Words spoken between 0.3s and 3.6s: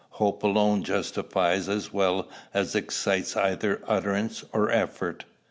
alone justifies as well as excites